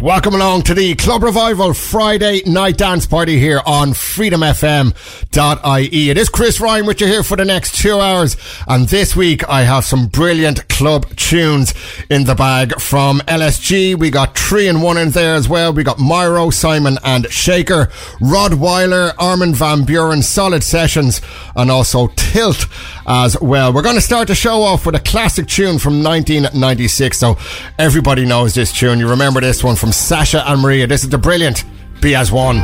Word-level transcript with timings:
Welcome 0.00 0.34
along 0.34 0.62
to 0.62 0.72
the 0.72 0.94
Club 0.94 1.22
Revival 1.22 1.74
Friday 1.74 2.40
night 2.46 2.78
dance 2.78 3.06
party 3.06 3.38
here 3.38 3.60
on 3.66 3.90
freedomfm.ie. 3.90 6.10
It 6.10 6.16
is 6.16 6.30
Chris 6.30 6.58
Ryan 6.58 6.86
with 6.86 7.02
you 7.02 7.06
here 7.06 7.22
for 7.22 7.36
the 7.36 7.44
next 7.44 7.76
two 7.76 8.00
hours. 8.00 8.38
And 8.66 8.88
this 8.88 9.14
week 9.14 9.46
I 9.46 9.64
have 9.64 9.84
some 9.84 10.06
brilliant 10.06 10.66
club 10.70 11.14
tunes 11.16 11.74
in 12.08 12.24
the 12.24 12.34
bag 12.34 12.80
from 12.80 13.18
LSG. 13.28 13.98
We 13.98 14.08
got 14.08 14.38
three 14.38 14.68
and 14.68 14.82
one 14.82 14.96
in 14.96 15.10
there 15.10 15.34
as 15.34 15.50
well. 15.50 15.74
We 15.74 15.84
got 15.84 15.98
Myro, 15.98 16.50
Simon 16.50 16.96
and 17.04 17.30
Shaker, 17.30 17.90
Rod 18.22 18.54
Weiler, 18.54 19.12
Armin 19.18 19.52
Van 19.52 19.84
Buuren, 19.84 20.24
Solid 20.24 20.64
Sessions 20.64 21.20
and 21.54 21.70
also 21.70 22.06
Tilt 22.16 22.64
as 23.06 23.38
well. 23.42 23.74
We're 23.74 23.82
going 23.82 23.96
to 23.96 24.00
start 24.00 24.28
the 24.28 24.34
show 24.34 24.62
off 24.62 24.86
with 24.86 24.94
a 24.94 25.00
classic 25.00 25.46
tune 25.46 25.78
from 25.78 26.02
1996. 26.02 27.18
So 27.18 27.36
everybody 27.78 28.24
knows 28.24 28.54
this 28.54 28.72
tune. 28.72 28.98
You 28.98 29.10
remember 29.10 29.42
this 29.42 29.62
one 29.62 29.76
from 29.90 29.94
Sasha 29.94 30.48
and 30.48 30.60
Maria. 30.60 30.86
This 30.86 31.02
is 31.02 31.08
the 31.08 31.18
brilliant 31.18 31.64
Be 32.00 32.14
As 32.14 32.30
One. 32.30 32.58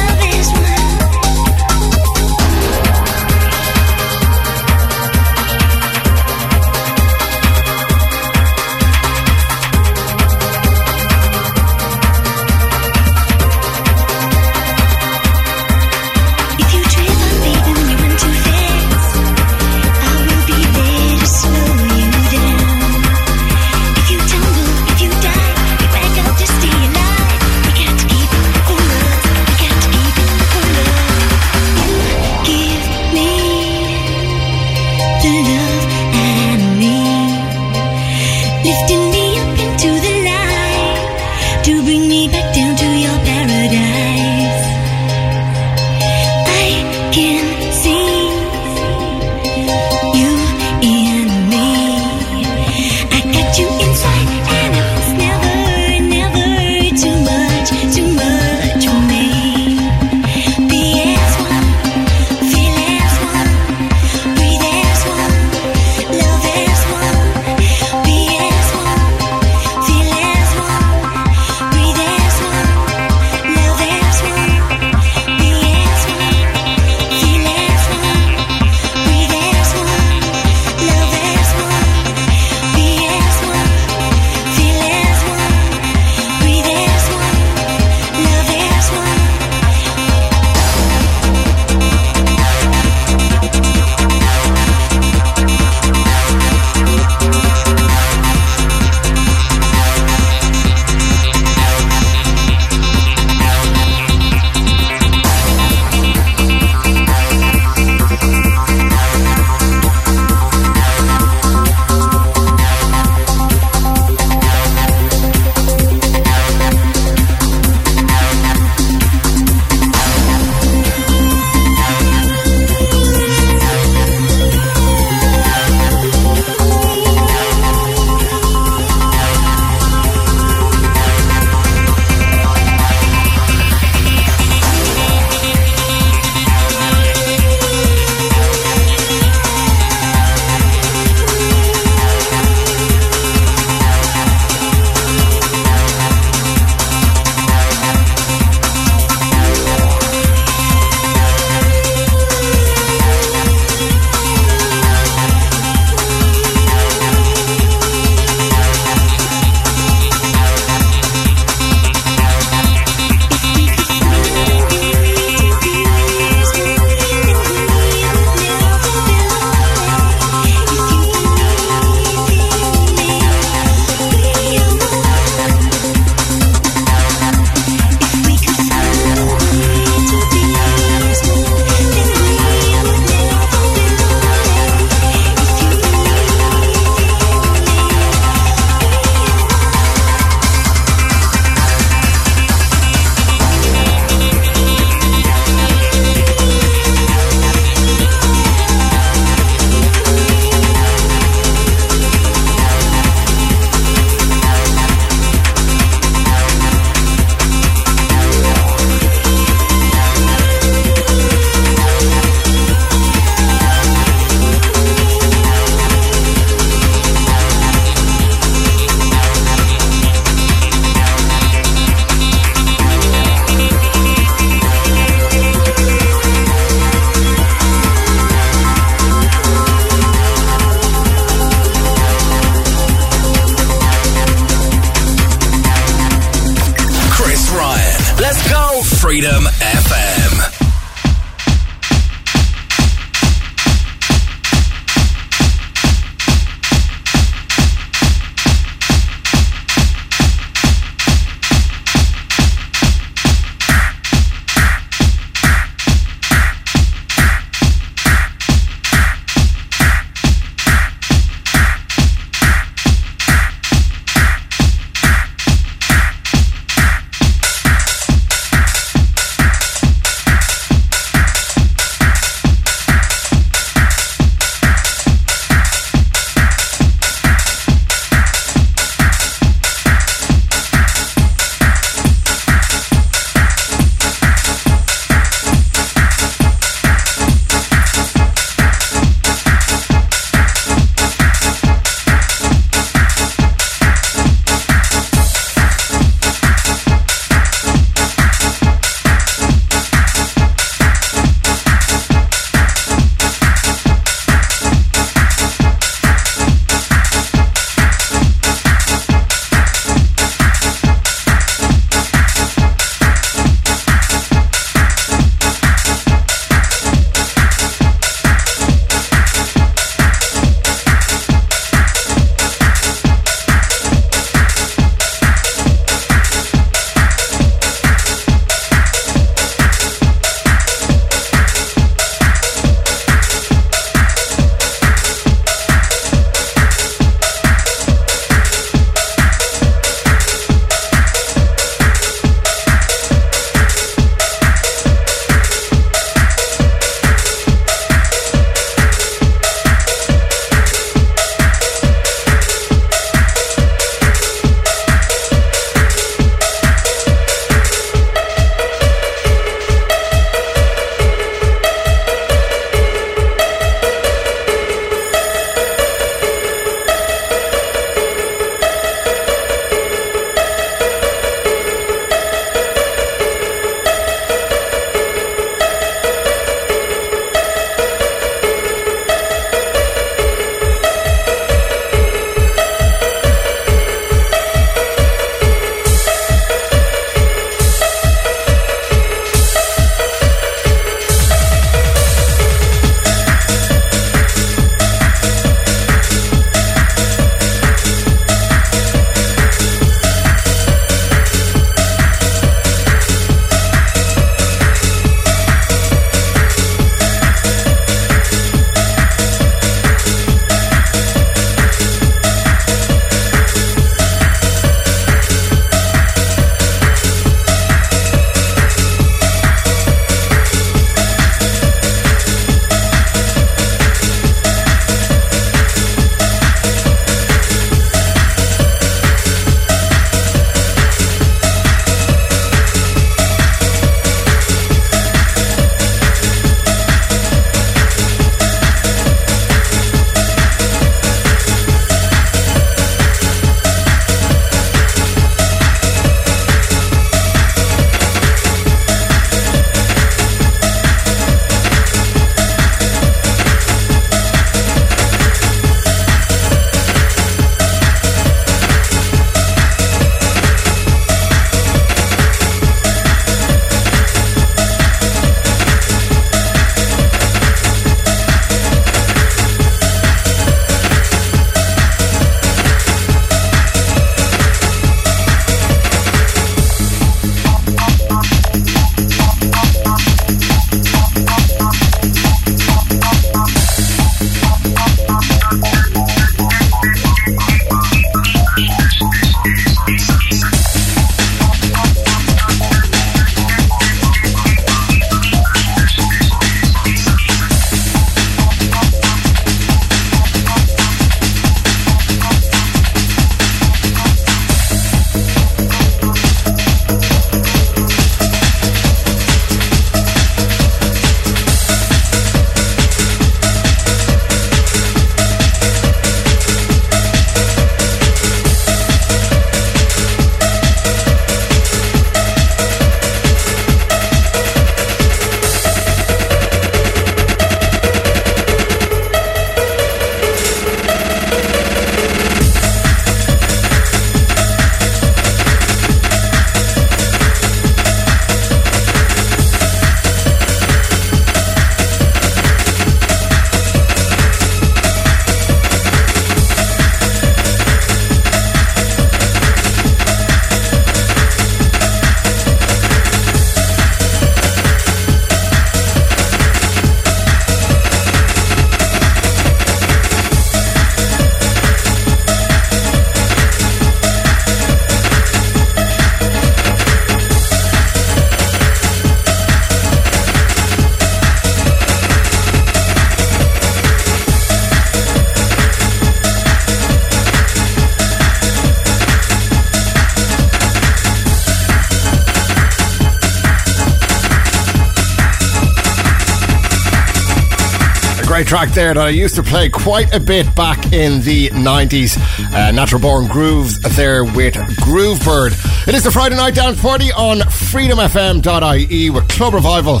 Track 588.48 588.70
there 588.70 588.94
that 588.94 589.04
I 589.04 589.10
used 589.10 589.34
to 589.34 589.42
play 589.42 589.68
quite 589.68 590.14
a 590.14 590.18
bit 590.18 590.56
back 590.56 590.90
in 590.90 591.20
the 591.20 591.50
90s. 591.50 592.16
Uh, 592.50 592.70
Natural 592.70 592.98
Born 592.98 593.28
Grooves 593.28 593.78
there 593.94 594.24
with 594.24 594.54
Groovebird. 594.54 595.86
It 595.86 595.94
is 595.94 596.02
the 596.02 596.10
Friday 596.10 596.36
night 596.36 596.54
dance 596.54 596.80
party 596.80 597.12
on 597.12 597.40
freedomfm.ie 597.40 599.10
with 599.10 599.28
Club 599.28 599.52
Revival. 599.52 600.00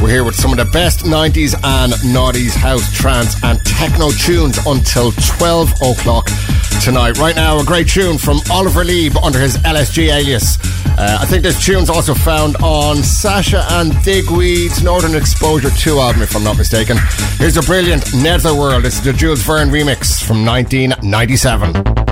We're 0.00 0.10
here 0.10 0.22
with 0.22 0.36
some 0.36 0.52
of 0.52 0.58
the 0.58 0.66
best 0.66 1.00
90s 1.00 1.54
and 1.64 1.92
noughties 2.14 2.54
house, 2.54 2.88
trance, 2.96 3.34
and 3.42 3.58
techno 3.66 4.10
tunes 4.12 4.58
until 4.64 5.10
12 5.10 5.72
o'clock 5.82 6.30
tonight. 6.80 7.18
Right 7.18 7.34
now, 7.34 7.58
a 7.58 7.64
great 7.64 7.88
tune 7.88 8.16
from 8.16 8.38
Oliver 8.48 8.84
Lieb 8.84 9.16
under 9.16 9.40
his 9.40 9.56
LSG 9.58 10.14
alias. 10.14 10.56
Uh, 11.00 11.18
I 11.20 11.26
think 11.26 11.44
this 11.44 11.64
tune's 11.64 11.90
also 11.90 12.12
found 12.12 12.56
on 12.56 12.96
Sasha 13.04 13.64
and 13.70 13.92
Digweed's 14.02 14.82
Northern 14.82 15.14
Exposure 15.14 15.70
2 15.70 15.96
album, 16.00 16.22
if 16.22 16.34
I'm 16.34 16.42
not 16.42 16.58
mistaken. 16.58 16.96
Here's 17.36 17.56
a 17.56 17.62
brilliant 17.62 18.12
Netherworld. 18.14 18.84
It's 18.84 18.98
the 18.98 19.12
Jules 19.12 19.40
Verne 19.42 19.68
remix 19.68 20.20
from 20.20 20.44
1997. 20.44 22.07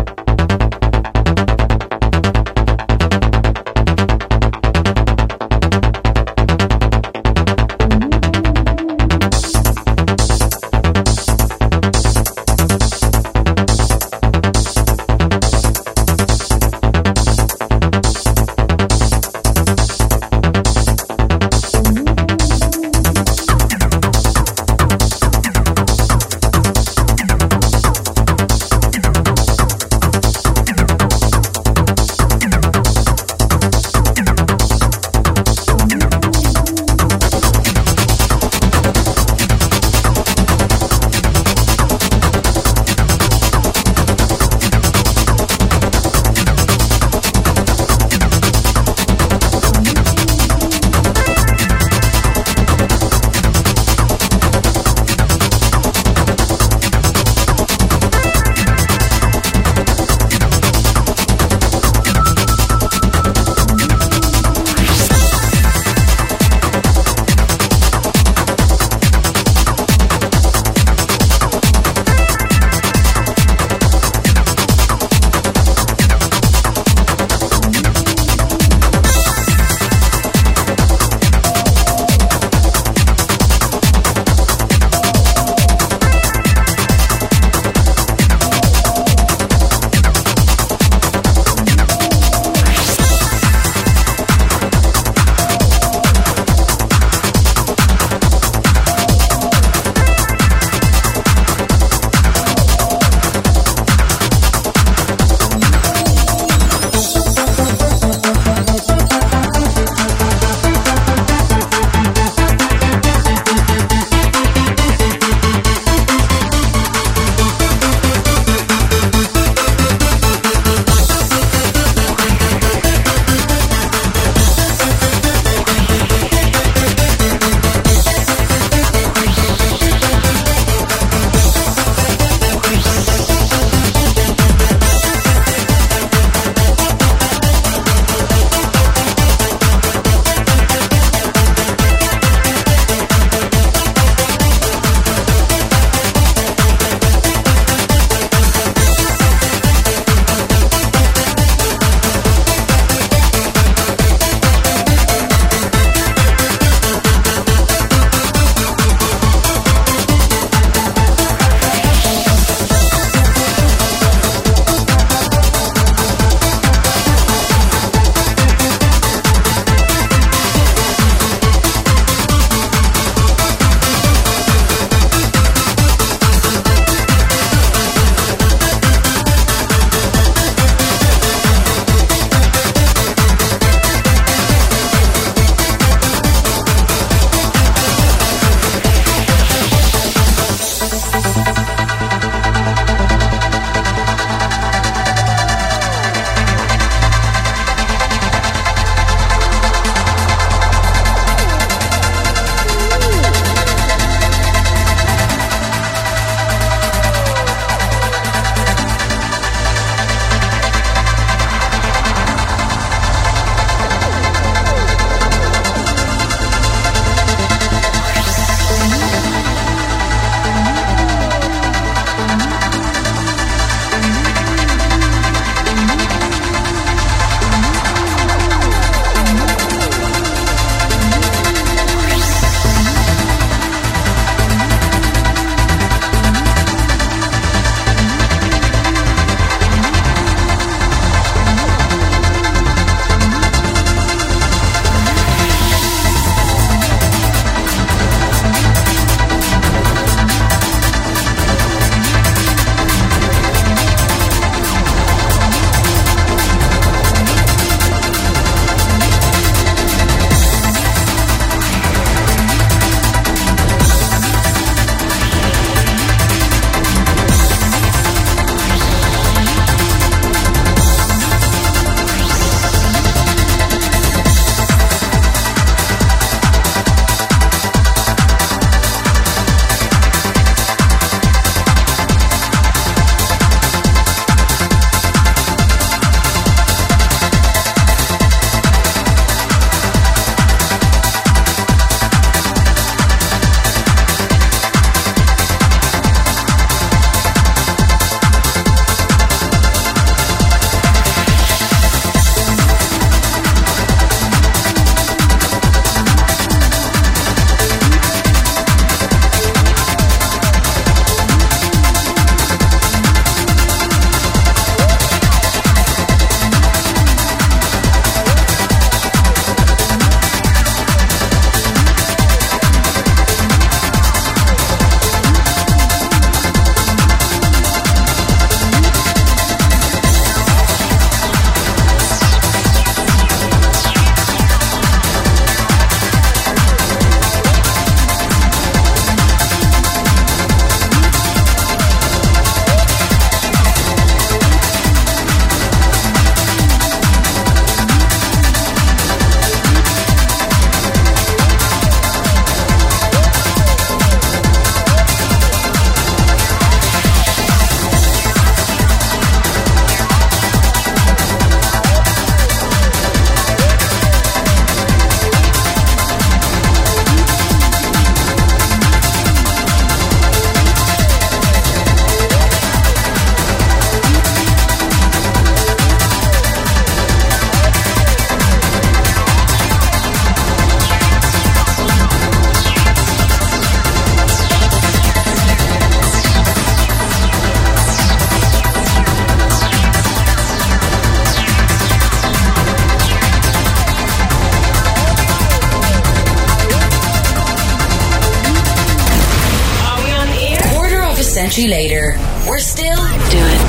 Century 401.56 401.70
later, 401.70 402.14
we're 402.46 402.58
still 402.58 402.96
doing 403.30 403.60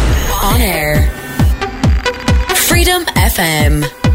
on 0.43 0.59
air. 0.59 1.09
Freedom 2.67 3.05
FM. 3.15 4.06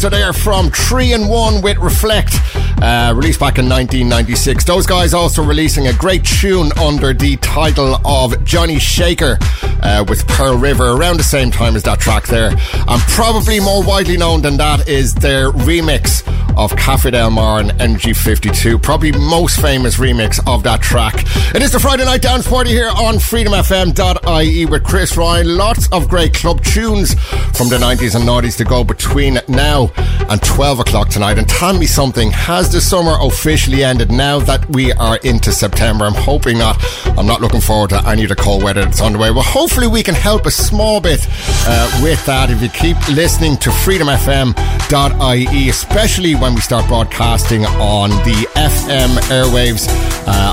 Great 0.00 0.12
transfer 0.12 0.16
there 0.16 0.32
from 0.32 0.70
3 0.70 1.12
and 1.12 1.28
1 1.28 1.60
with 1.60 1.76
Reflect, 1.76 2.34
uh, 2.80 3.12
released 3.14 3.38
back 3.38 3.58
in 3.58 3.68
1996. 3.68 4.64
Those 4.64 4.86
guys 4.86 5.12
also 5.12 5.42
releasing 5.42 5.88
a 5.88 5.92
great 5.92 6.24
tune 6.24 6.70
under 6.78 7.12
the 7.12 7.36
title 7.36 7.96
of 8.06 8.42
Johnny 8.42 8.78
Shaker 8.78 9.36
uh, 9.82 10.02
with 10.08 10.26
Pearl 10.26 10.56
River 10.56 10.92
around 10.92 11.18
the 11.18 11.24
same 11.24 11.50
time 11.50 11.76
as 11.76 11.82
that 11.82 12.00
track 12.00 12.26
there. 12.28 12.50
And 12.50 13.00
probably 13.08 13.60
more 13.60 13.82
widely 13.84 14.16
known 14.16 14.40
than 14.40 14.56
that 14.56 14.88
is 14.88 15.12
their 15.12 15.50
remix 15.50 16.26
of 16.56 16.74
Cafe 16.76 17.10
Del 17.10 17.30
Mar 17.30 17.60
and 17.60 17.80
Energy 17.80 18.12
52. 18.12 18.78
Probably 18.78 19.12
most 19.12 19.60
famous 19.60 19.96
remix 19.96 20.40
of 20.46 20.62
that 20.64 20.80
track. 20.80 21.24
It 21.54 21.62
is 21.62 21.72
the 21.72 21.80
Friday 21.80 22.04
night 22.04 22.22
dance 22.22 22.46
party 22.46 22.70
here 22.70 22.88
on 22.88 23.16
freedomfm.ie 23.16 24.66
with 24.66 24.84
Chris 24.84 25.16
Ryan. 25.16 25.56
Lots 25.56 25.90
of 25.92 26.08
great 26.08 26.34
club 26.34 26.62
tunes 26.64 27.14
from 27.54 27.68
the 27.68 27.76
90s 27.76 28.14
and 28.14 28.24
90s 28.28 28.56
to 28.58 28.64
go 28.64 28.84
between 28.84 29.38
now 29.48 29.90
and 30.28 30.42
12 30.42 30.80
o'clock 30.80 31.08
tonight. 31.08 31.38
And 31.38 31.48
tell 31.48 31.76
me 31.76 31.86
something, 31.86 32.30
has 32.30 32.70
the 32.72 32.80
summer 32.80 33.16
officially 33.20 33.84
ended 33.84 34.10
now 34.10 34.38
that 34.40 34.68
we 34.70 34.92
are 34.92 35.18
into 35.18 35.52
September? 35.52 36.04
I'm 36.04 36.14
hoping 36.14 36.58
not. 36.58 36.78
I'm 37.18 37.26
not 37.26 37.40
looking 37.40 37.60
forward 37.60 37.90
to 37.90 38.08
any 38.08 38.22
of 38.22 38.28
the 38.28 38.36
cold 38.36 38.62
weather 38.62 38.84
that's 38.84 39.00
on 39.00 39.12
the 39.12 39.18
way. 39.18 39.30
Well, 39.30 39.42
hopefully 39.42 39.86
we 39.88 40.02
can 40.02 40.14
help 40.14 40.46
a 40.46 40.50
small 40.50 41.00
bit 41.00 41.26
uh, 41.66 42.00
with 42.02 42.24
that 42.26 42.50
if 42.50 42.62
you 42.62 42.68
keep 42.68 42.96
listening 43.08 43.56
to 43.58 43.70
freedomfm.ie, 43.70 45.68
especially 45.68 46.34
when 46.34 46.54
we 46.54 46.60
start 46.60 46.86
broadcasting 46.86 47.64
on 47.66 48.10
the 48.10 48.48
FM 48.54 49.16
airwaves 49.30 49.88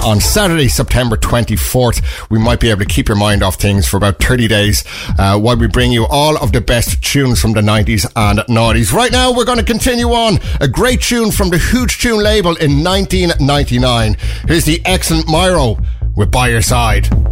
on 0.08 0.22
Saturday, 0.22 0.70
September 0.70 1.17
24th. 1.17 2.30
We 2.30 2.39
might 2.39 2.62
be 2.62 2.70
able 2.70 2.80
to 2.80 2.86
keep 2.86 3.10
your 3.10 3.17
mind 3.17 3.43
off 3.43 3.56
things 3.56 3.86
for 3.86 3.98
about 3.98 4.24
30 4.24 4.48
days 4.48 4.86
uh, 5.20 5.38
while 5.38 5.58
we 5.58 5.67
bring 5.67 5.91
you 5.91 6.08
all 6.10 6.38
of 6.38 6.54
the 6.54 6.62
best 6.62 7.04
tunes 7.04 7.41
from 7.41 7.52
the 7.52 7.60
90s 7.60 8.10
and 8.15 8.39
90s. 8.39 8.93
Right 8.93 9.12
now, 9.12 9.34
we're 9.36 9.43
going 9.43 9.58
to 9.58 9.65
continue 9.65 10.08
on. 10.13 10.39
A 10.62 10.67
great 10.67 11.02
tune 11.02 11.32
from 11.32 11.50
the 11.50 11.58
Hooj 11.58 11.89
Choons 11.89 12.24
label 12.24 12.56
in 12.56 12.86
1999. 12.86 14.15
Here's 14.48 14.63
the 14.63 14.82
excellent 14.86 15.28
Myro 15.28 15.86
with 16.15 16.32
By 16.32 16.52
Your 16.52 16.62
Side. 16.62 17.27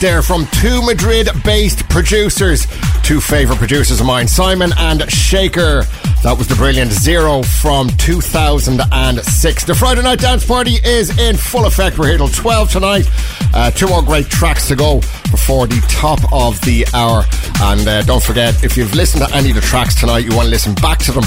There 0.00 0.22
from 0.22 0.46
two 0.46 0.80
Madrid 0.82 1.28
based 1.44 1.88
producers, 1.88 2.66
two 3.02 3.20
favourite 3.20 3.58
producers 3.58 4.00
of 4.00 4.06
mine, 4.06 4.26
Simon 4.26 4.72
and 4.78 5.10
Shaker. 5.10 5.84
That 6.22 6.36
was 6.36 6.48
the 6.48 6.54
brilliant 6.54 6.90
Zero 6.92 7.42
from 7.42 7.88
2006. 7.96 9.64
The 9.64 9.74
Friday 9.74 10.02
Night 10.02 10.18
Dance 10.18 10.44
Party 10.44 10.76
is 10.84 11.16
in 11.18 11.36
full 11.36 11.66
effect. 11.66 11.98
We're 11.98 12.08
here 12.08 12.18
till 12.18 12.28
12 12.28 12.70
tonight. 12.70 13.08
Uh, 13.54 13.70
two 13.70 13.88
more 13.88 14.02
great 14.02 14.26
tracks 14.26 14.68
to 14.68 14.76
go 14.76 15.00
before 15.30 15.66
the 15.66 15.80
top 15.88 16.20
of 16.32 16.60
the 16.62 16.86
hour. 16.94 17.24
And 17.62 17.86
uh, 17.88 18.02
don't 18.02 18.22
forget, 18.22 18.62
if 18.62 18.76
you've 18.76 18.94
listened 18.94 19.24
to 19.26 19.34
any 19.34 19.50
of 19.50 19.56
the 19.56 19.62
tracks 19.62 19.94
tonight, 19.98 20.24
you 20.24 20.34
want 20.36 20.46
to 20.46 20.50
listen 20.50 20.74
back 20.74 20.98
to 21.00 21.12
them, 21.12 21.24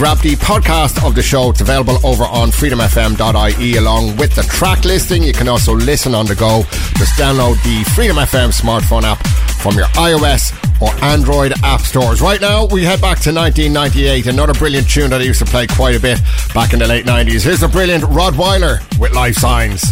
Grab 0.00 0.16
the 0.20 0.34
podcast 0.36 1.06
of 1.06 1.14
the 1.14 1.20
show. 1.20 1.50
It's 1.50 1.60
available 1.60 1.98
over 2.06 2.24
on 2.24 2.48
freedomfm.ie 2.48 3.76
along 3.76 4.16
with 4.16 4.34
the 4.34 4.40
track 4.44 4.86
listing. 4.86 5.22
You 5.22 5.34
can 5.34 5.46
also 5.46 5.74
listen 5.74 6.14
on 6.14 6.24
the 6.24 6.34
go. 6.34 6.62
Just 6.96 7.20
download 7.20 7.62
the 7.64 7.84
Freedom 7.90 8.16
FM 8.16 8.48
smartphone 8.48 9.02
app 9.02 9.18
from 9.60 9.74
your 9.74 9.88
iOS 9.88 10.56
or 10.80 10.88
Android 11.04 11.52
app 11.62 11.82
stores. 11.82 12.22
Right 12.22 12.40
now, 12.40 12.64
we 12.64 12.82
head 12.82 13.02
back 13.02 13.20
to 13.24 13.30
1998, 13.30 14.24
another 14.28 14.54
brilliant 14.54 14.88
tune 14.88 15.10
that 15.10 15.20
I 15.20 15.24
used 15.24 15.40
to 15.40 15.44
play 15.44 15.66
quite 15.66 15.94
a 15.94 16.00
bit 16.00 16.18
back 16.54 16.72
in 16.72 16.78
the 16.78 16.86
late 16.86 17.04
90s. 17.04 17.44
Here's 17.44 17.60
the 17.60 17.68
brilliant 17.68 18.04
Rod 18.04 18.38
Weiler 18.38 18.78
with 18.98 19.12
Life 19.12 19.34
Signs. 19.34 19.84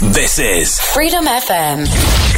This 0.00 0.38
is 0.38 0.78
Freedom 0.78 1.24
FM. 1.24 1.84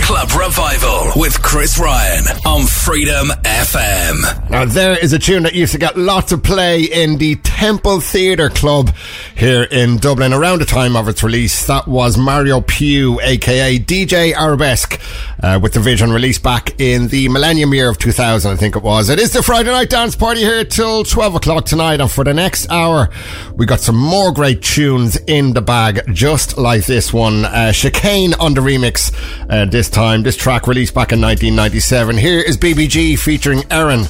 Club 0.03 0.31
Revival 0.33 1.13
with 1.17 1.43
Chris 1.43 1.79
Ryan 1.79 2.25
on 2.47 2.67
Freedom 2.67 3.29
FM. 3.45 4.40
Now, 4.51 4.65
there 4.65 4.99
is 4.99 5.13
a 5.13 5.19
tune 5.19 5.45
that 5.45 5.55
used 5.55 5.73
to 5.75 5.79
get 5.79 5.97
lots 5.97 6.33
of 6.33 6.43
play 6.43 6.83
in 6.83 7.19
the 7.19 7.37
Temple 7.37 8.01
Theatre 8.01 8.49
Club 8.49 8.93
here 9.37 9.63
in 9.63 9.99
Dublin 9.99 10.33
around 10.33 10.59
the 10.59 10.65
time 10.65 10.97
of 10.97 11.07
its 11.07 11.23
release. 11.23 11.67
That 11.67 11.87
was 11.87 12.19
Mario 12.19 12.61
Piu, 12.61 13.21
aka 13.21 13.79
DJ 13.79 14.35
Arabesque, 14.35 15.01
uh, 15.41 15.61
with 15.63 15.75
the 15.75 15.79
Vision 15.79 16.11
released 16.11 16.43
back 16.43 16.81
in 16.81 17.07
the 17.09 17.29
millennium 17.29 17.73
year 17.73 17.89
of 17.89 17.99
2000, 17.99 18.51
I 18.51 18.57
think 18.57 18.75
it 18.75 18.83
was. 18.83 19.09
It 19.09 19.21
is 19.21 19.33
the 19.33 19.41
Friday 19.41 19.71
night 19.71 19.89
dance 19.89 20.17
party 20.17 20.41
here 20.41 20.65
till 20.65 21.05
12 21.05 21.37
o'clock 21.37 21.65
tonight, 21.65 22.01
and 22.01 22.11
for 22.11 22.25
the 22.25 22.35
next 22.35 22.69
hour, 22.73 23.09
we 23.55 23.67
got 23.67 23.79
some 23.79 23.97
more 23.97 24.33
great 24.33 24.63
tunes 24.63 25.17
in 25.29 25.53
the 25.53 25.63
bag, 25.63 26.01
just 26.13 26.59
like 26.59 26.87
this 26.87 27.13
one. 27.13 27.45
Uh, 27.45 27.71
Chicane 27.71 28.35
on 28.41 28.55
the 28.55 28.61
remix 28.61 29.15
uh, 29.49 29.65
this 29.67 29.89
time. 29.89 30.25
This 30.25 30.37
track 30.37 30.67
released 30.67 30.93
back 30.93 31.13
in 31.13 31.21
1997. 31.21 32.17
Here 32.17 32.41
is 32.41 32.57
BBG 32.59 33.17
featuring 33.17 33.63
Erin 33.71 34.07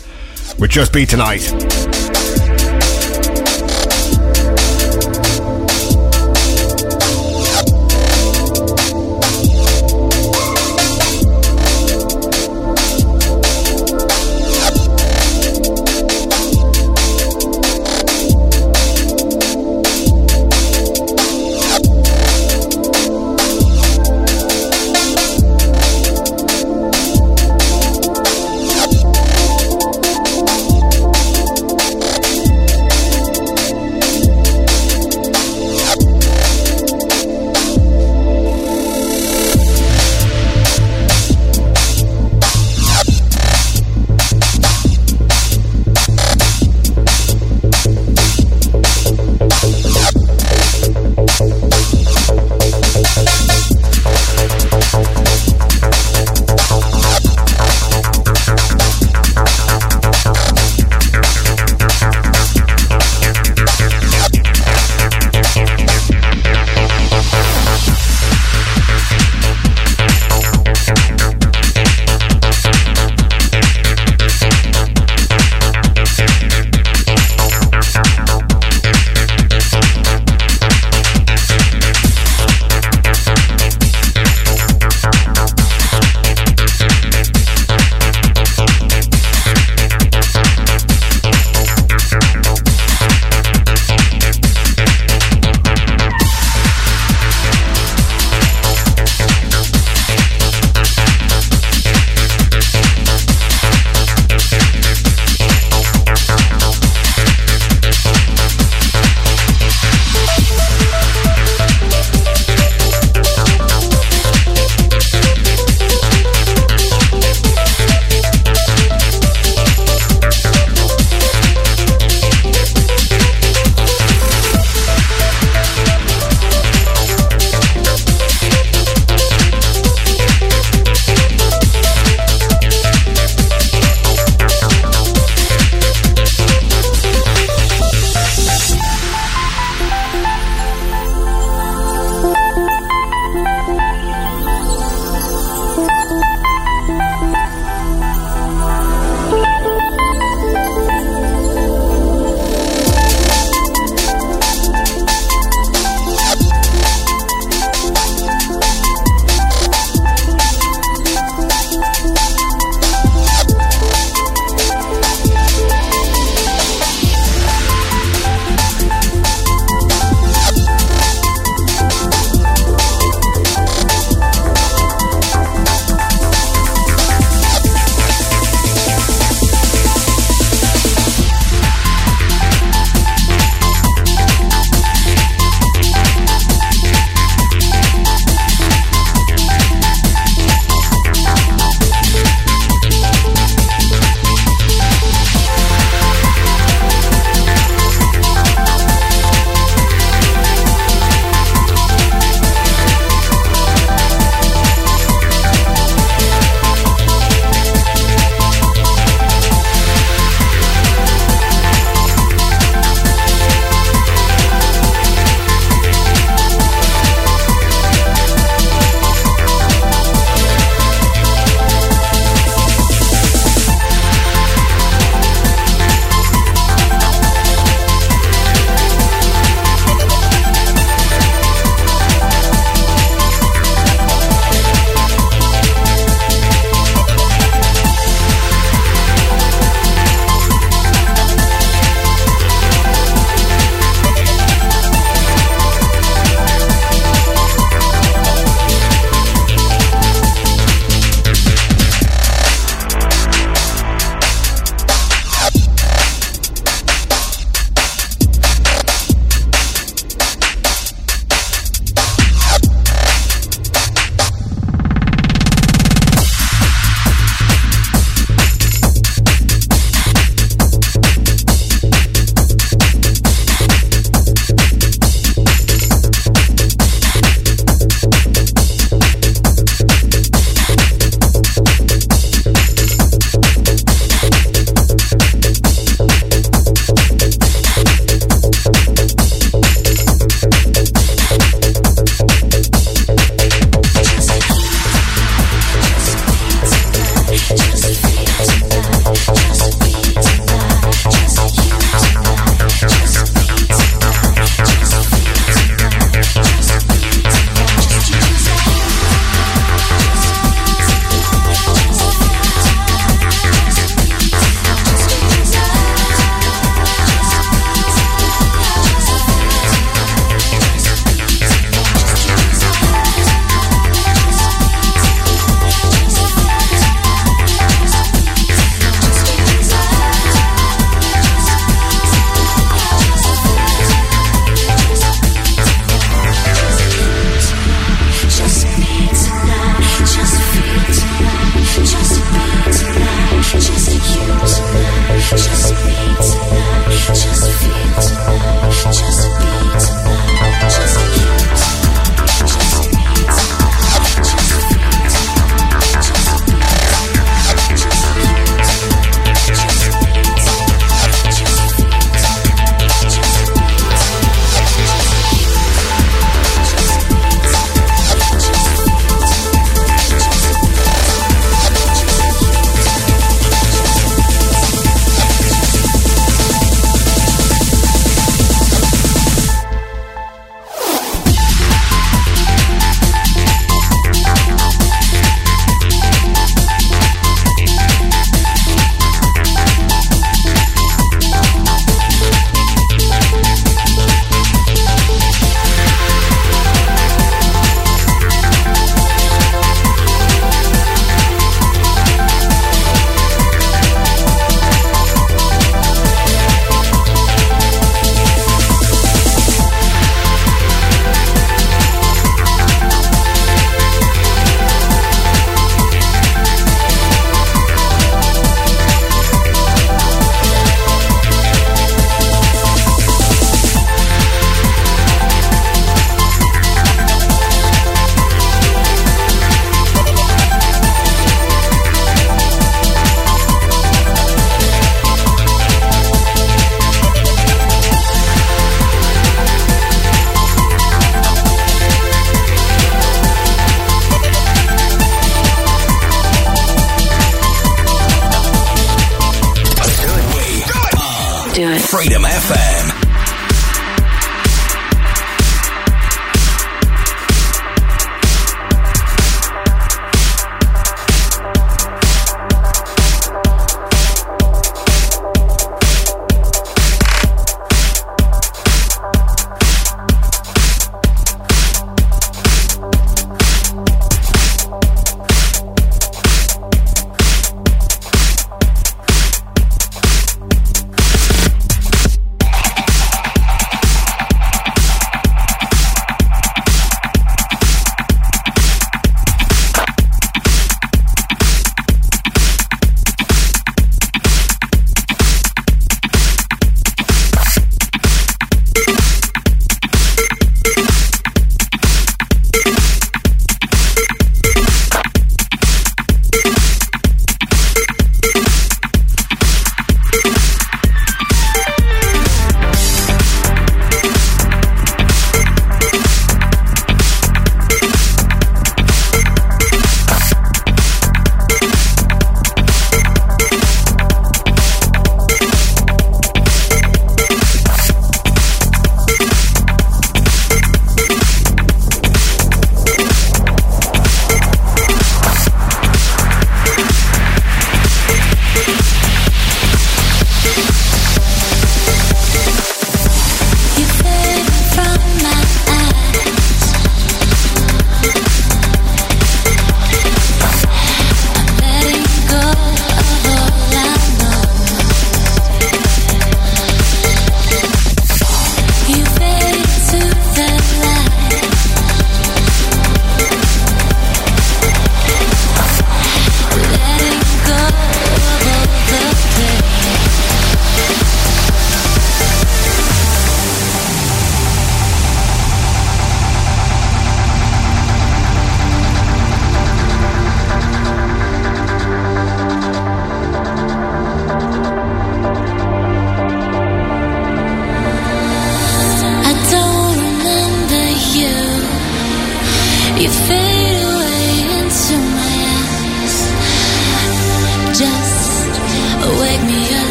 with 0.58 0.70
Just 0.70 0.92
Be 0.92 1.06
Tonight. 1.06 2.09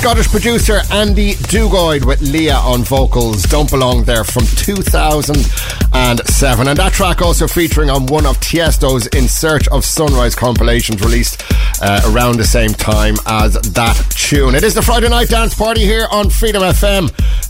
Scottish 0.00 0.28
producer 0.28 0.80
Andy 0.92 1.34
Duguid 1.34 2.06
with 2.06 2.22
Leah 2.22 2.56
on 2.56 2.84
vocals. 2.84 3.42
Don't 3.42 3.70
Belong 3.70 4.04
there 4.04 4.24
from 4.24 4.46
2007. 4.46 6.68
And 6.68 6.78
that 6.78 6.94
track 6.94 7.20
also 7.20 7.46
featuring 7.46 7.90
on 7.90 8.06
one 8.06 8.24
of 8.24 8.40
Tiesto's 8.40 9.08
In 9.08 9.28
Search 9.28 9.68
of 9.68 9.84
Sunrise 9.84 10.34
compilations 10.34 11.02
released 11.02 11.42
uh, 11.82 12.00
around 12.06 12.38
the 12.38 12.46
same 12.46 12.70
time 12.70 13.16
as 13.26 13.60
that 13.74 13.94
tune. 14.08 14.54
It 14.54 14.64
is 14.64 14.72
the 14.72 14.80
Friday 14.80 15.10
night 15.10 15.28
dance 15.28 15.54
party 15.54 15.82
here 15.82 16.06
on 16.10 16.30
Freedom 16.30 16.62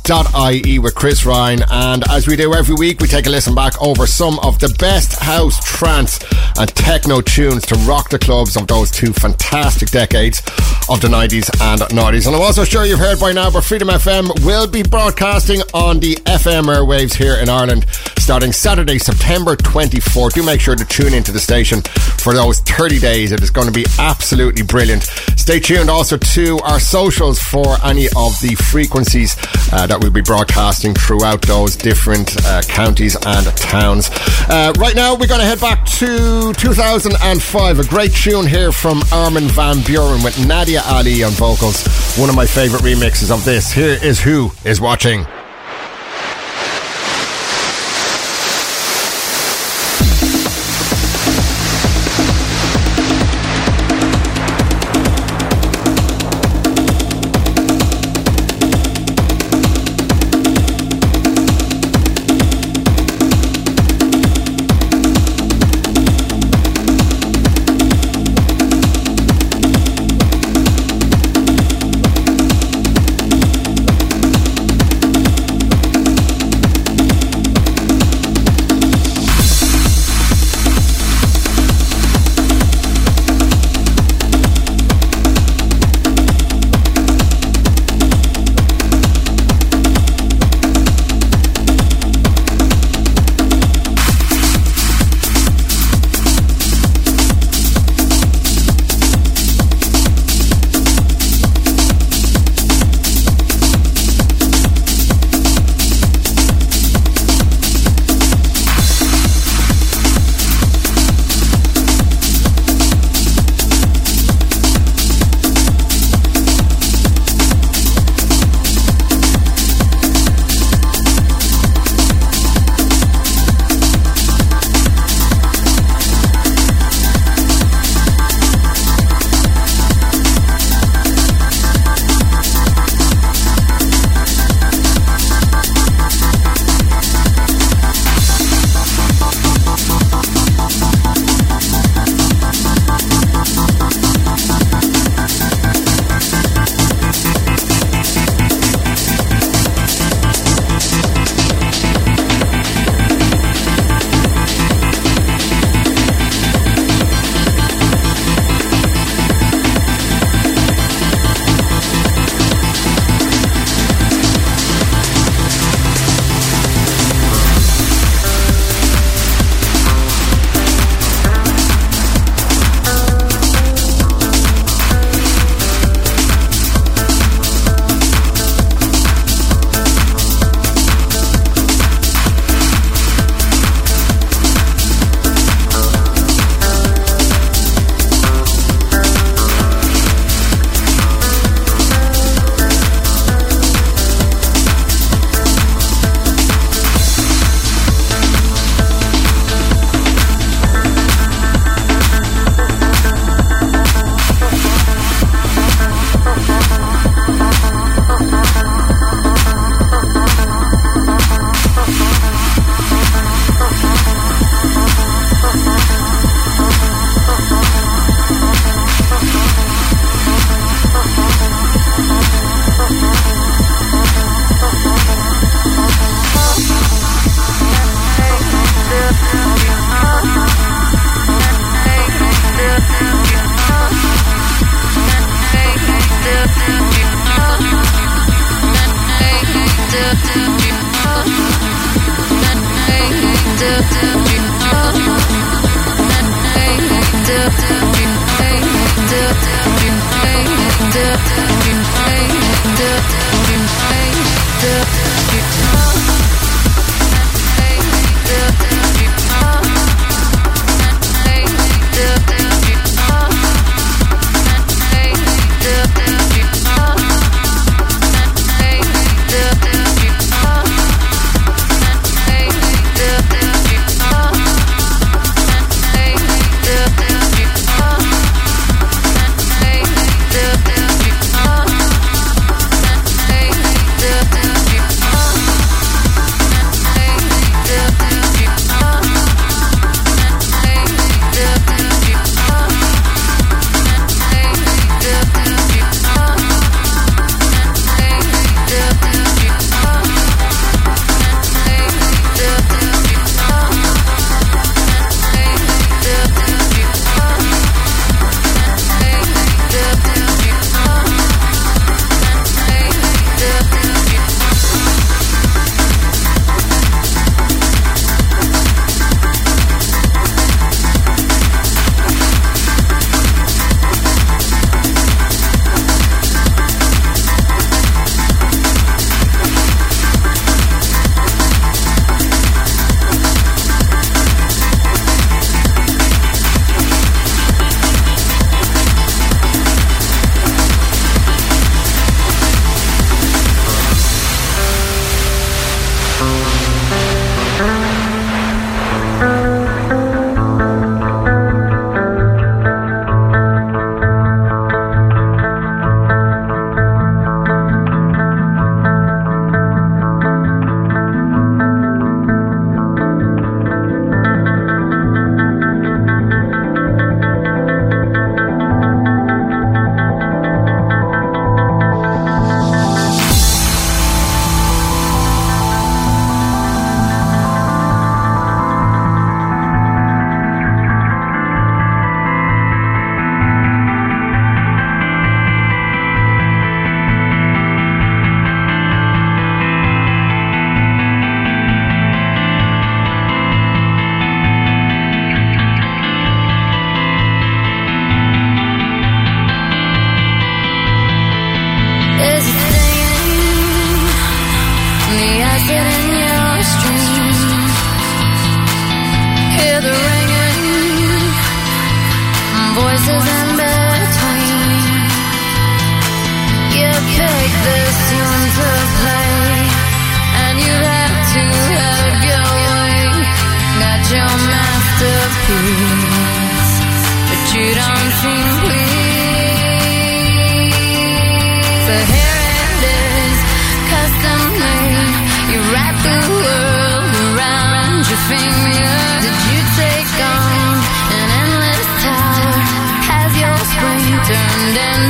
FM.ie 0.05 0.78
with 0.78 0.94
Chris 0.94 1.24
Ryan. 1.24 1.62
And 1.70 2.05
as 2.10 2.27
we 2.27 2.36
do 2.36 2.55
every 2.55 2.74
week, 2.74 3.01
we 3.01 3.09
take 3.09 3.27
a 3.27 3.31
listen 3.31 3.55
back 3.55 3.81
over 3.82 4.06
some 4.06 4.39
of 4.40 4.59
the 4.59 4.74
best 4.78 5.18
house, 5.20 5.62
trance, 5.64 6.18
and 6.59 6.68
techno 6.74 7.20
tunes 7.20 7.64
to 7.66 7.74
rock 7.86 8.10
the 8.10 8.18
clubs 8.18 8.56
of 8.56 8.66
those 8.66 8.90
two 8.90 9.12
fantastic 9.12 9.90
decades 9.90 10.40
of 10.89 11.01
the 11.01 11.09
90s 11.09 11.51
and 11.60 11.81
90s. 11.82 12.27
And 12.27 12.35
I'm 12.35 12.43
also 12.43 12.64
sure 12.64 12.85
you've 12.85 12.98
heard 12.98 13.20
by 13.20 13.32
now, 13.32 13.51
but 13.51 13.64
Freedom 13.64 13.89
FM 13.89 14.44
will 14.44 14.66
be 14.66 14.82
broadcasting 14.82 15.60
on 15.74 16.01
the 16.01 16.14
FM 16.27 16.64
airwaves 16.64 17.14
here 17.14 17.35
in 17.35 17.48
Ireland 17.48 17.86
starting 18.31 18.52
Saturday, 18.52 18.98
September 18.98 19.56
24th. 19.56 20.35
Do 20.35 20.44
make 20.44 20.60
sure 20.60 20.77
to 20.77 20.85
tune 20.85 21.14
into 21.14 21.32
the 21.32 21.40
station 21.40 21.82
for 21.82 22.32
those 22.32 22.60
30 22.60 23.01
days. 23.01 23.32
It 23.32 23.43
is 23.43 23.51
going 23.51 23.66
to 23.66 23.72
be 23.72 23.85
absolutely 23.98 24.62
brilliant. 24.62 25.02
Stay 25.36 25.59
tuned 25.59 25.90
also 25.90 26.16
to 26.16 26.59
our 26.60 26.78
socials 26.78 27.40
for 27.40 27.77
any 27.85 28.06
of 28.06 28.39
the 28.40 28.55
frequencies 28.56 29.36
uh, 29.72 29.89
that 29.91 30.01
we'll 30.01 30.12
be 30.12 30.21
broadcasting 30.21 30.95
throughout 30.95 31.43
those 31.43 31.75
different 31.75 32.37
uh, 32.47 32.62
counties 32.62 33.17
and 33.27 33.47
towns. 33.57 34.09
Uh, 34.49 34.73
right 34.79 34.95
now, 34.95 35.15
we're 35.15 35.27
going 35.27 35.41
to 35.41 35.47
head 35.47 35.61
back 35.61 35.85
to 35.85 36.53
2005. 36.53 37.79
A 37.79 37.85
great 37.85 38.12
tune 38.12 38.47
here 38.47 38.71
from 38.71 39.03
Armin 39.12 39.49
van 39.49 39.77
Buuren 39.79 40.23
with 40.23 40.47
Nadia 40.47 40.83
Ali 40.87 41.25
on 41.25 41.33
vocals. 41.33 41.85
One 42.17 42.29
of 42.29 42.37
my 42.37 42.47
favourite 42.47 42.85
remixes 42.85 43.33
of 43.33 43.45
this. 43.45 43.73
Here 43.73 43.99
is 44.03 44.21
Who 44.21 44.53
is 44.65 44.81
Watching. 44.81 45.27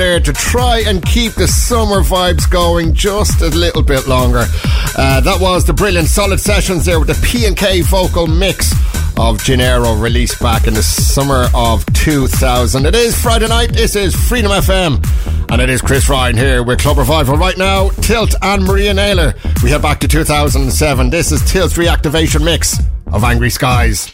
there 0.00 0.18
to 0.18 0.32
try 0.32 0.82
and 0.86 1.04
keep 1.04 1.34
the 1.34 1.46
summer 1.46 2.00
vibes 2.00 2.50
going 2.50 2.94
just 2.94 3.42
a 3.42 3.48
little 3.50 3.82
bit 3.82 4.08
longer. 4.08 4.46
Uh, 4.96 5.20
that 5.20 5.36
was 5.38 5.66
the 5.66 5.74
brilliant 5.74 6.08
Solid 6.08 6.40
Sessions 6.40 6.86
there 6.86 6.98
with 6.98 7.08
the 7.08 7.26
P&K 7.26 7.82
vocal 7.82 8.26
mix 8.26 8.72
of 9.18 9.44
Janeiro 9.44 9.92
released 9.94 10.40
back 10.40 10.66
in 10.66 10.72
the 10.72 10.82
summer 10.82 11.48
of 11.54 11.84
2000. 11.92 12.86
It 12.86 12.94
is 12.94 13.20
Friday 13.20 13.48
night. 13.48 13.74
This 13.74 13.94
is 13.94 14.16
Freedom 14.16 14.50
FM. 14.50 15.04
And 15.52 15.60
it 15.60 15.68
is 15.68 15.82
Chris 15.82 16.08
Ryan 16.08 16.34
here 16.38 16.62
with 16.62 16.78
Club 16.78 16.96
Revival. 16.96 17.36
Right 17.36 17.58
now, 17.58 17.90
Tilt 17.90 18.34
and 18.40 18.64
Maria 18.64 18.94
Nayler. 18.94 19.34
We 19.62 19.68
head 19.68 19.82
back 19.82 20.00
to 20.00 20.08
2007. 20.08 21.10
This 21.10 21.30
is 21.30 21.42
Tilt's 21.52 21.76
reactivation 21.76 22.42
mix 22.42 22.78
of 23.08 23.22
Angry 23.22 23.50
Skies. 23.50 24.10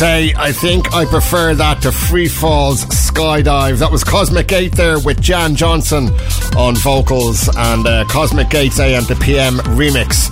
Say, 0.00 0.32
I 0.34 0.50
think 0.50 0.94
I 0.94 1.04
prefer 1.04 1.54
that 1.56 1.82
to 1.82 1.92
Free 1.92 2.26
Falls 2.26 2.86
Skydive. 2.86 3.80
That 3.80 3.92
was 3.92 4.02
Cosmic 4.02 4.48
Gate 4.48 4.72
there 4.72 4.98
with 4.98 5.20
Jan 5.20 5.54
Johnston 5.54 6.08
on 6.56 6.74
vocals 6.76 7.54
and 7.54 7.86
uh, 7.86 8.06
Cosmic 8.08 8.48
Gates 8.48 8.80
and 8.80 9.04
the 9.04 9.16
PM 9.16 9.58
remix 9.76 10.30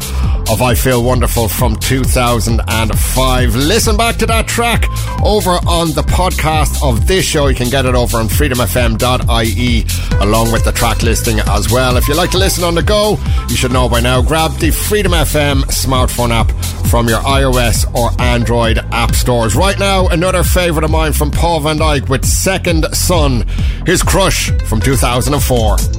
of 0.51 0.62
I 0.62 0.74
Feel 0.74 1.05
Wonderful 1.05 1.49
from 1.49 1.77
2005. 1.77 3.57
Listen 3.57 3.97
back 3.99 4.16
to 4.16 4.27
that 4.27 4.49
track 4.49 4.86
over 5.23 5.51
on 5.51 5.89
the 5.93 6.05
podcast 6.09 6.82
of 6.82 7.07
this 7.07 7.27
show. 7.27 7.49
You 7.49 7.55
can 7.55 7.69
get 7.69 7.85
it 7.85 7.95
over 7.95 8.16
on 8.16 8.28
freedomfm.ie 8.28 9.85
along 10.23 10.51
with 10.51 10.65
the 10.65 10.73
track 10.73 11.03
listing 11.03 11.40
as 11.40 11.70
well. 11.70 11.99
If 11.99 12.09
you 12.09 12.15
like 12.15 12.31
to 12.31 12.39
listen 12.39 12.65
on 12.65 12.74
the 12.74 12.82
go, 12.82 13.19
you 13.51 13.57
should 13.57 13.73
know 13.73 13.86
by 13.86 14.01
now. 14.01 14.23
Grab 14.23 14.53
the 14.59 14.70
Freedom 14.70 15.12
FM 15.12 15.65
smartphone 15.65 16.31
app 16.31 16.49
from 16.89 17.09
your 17.09 17.20
iOS 17.20 17.93
or 17.94 18.10
Android 18.20 18.78
app 18.93 19.15
stores. 19.15 19.55
Right 19.55 19.78
now, 19.78 20.09
another 20.09 20.43
favourite 20.43 20.85
of 20.85 20.90
mine 20.90 21.12
from 21.12 21.31
Paul 21.31 21.60
van 21.60 21.78
Dyk 21.78 22.09
with 22.09 22.24
Second 22.24 22.85
Sun, 22.94 23.47
his 23.86 24.02
crush 24.02 24.51
from 24.69 24.81
2004. 24.81 25.97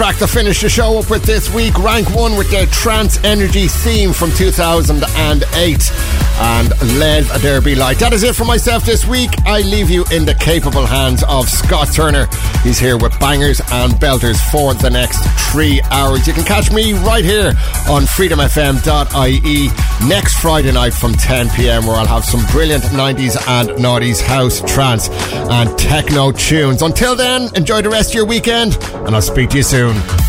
Track 0.00 0.16
to 0.16 0.26
finish 0.26 0.62
the 0.62 0.68
show 0.70 0.98
up 0.98 1.10
with 1.10 1.22
this 1.24 1.52
week. 1.52 1.78
Rank 1.78 2.08
1 2.14 2.34
with 2.38 2.50
their 2.50 2.64
Trance 2.64 3.22
Energy 3.22 3.68
theme 3.68 4.14
from 4.14 4.30
2008 4.30 5.92
and 6.40 6.98
Let 6.98 7.42
There 7.42 7.60
Be 7.60 7.74
Light. 7.74 7.98
That 7.98 8.14
is 8.14 8.22
it 8.22 8.34
for 8.34 8.46
myself 8.46 8.86
this 8.86 9.06
week. 9.06 9.28
I 9.44 9.60
leave 9.60 9.90
you 9.90 10.06
in 10.10 10.24
the 10.24 10.34
capable 10.34 10.86
hands 10.86 11.22
of 11.24 11.50
Scott 11.50 11.92
Turner. 11.92 12.28
He's 12.62 12.78
here 12.78 12.96
with 12.96 13.18
bangers 13.20 13.60
and 13.72 13.92
belters 13.92 14.40
for 14.50 14.72
the 14.72 14.88
next 14.88 15.20
three 15.52 15.82
hours. 15.90 16.26
You 16.26 16.32
can 16.32 16.44
catch 16.44 16.72
me 16.72 16.94
right 16.94 17.24
here 17.24 17.48
on 17.88 18.04
freedomfm.ie 18.04 19.68
next 20.08 20.40
Friday 20.40 20.72
night 20.72 20.94
from 20.94 21.12
10 21.12 21.50
pm, 21.50 21.86
where 21.86 21.96
I'll 21.96 22.06
have 22.06 22.24
some 22.24 22.44
brilliant 22.46 22.84
90s 22.84 23.36
and 23.48 23.68
90s 23.78 24.22
house, 24.22 24.62
trance, 24.72 25.10
and 25.10 25.78
techno 25.78 26.32
tunes. 26.32 26.80
Until 26.80 27.14
then, 27.14 27.54
enjoy 27.54 27.82
the 27.82 27.90
rest 27.90 28.10
of 28.10 28.14
your 28.14 28.26
weekend, 28.26 28.78
and 29.10 29.16
I'll 29.16 29.22
speak 29.22 29.50
to 29.50 29.56
you 29.56 29.64
soon. 29.64 30.19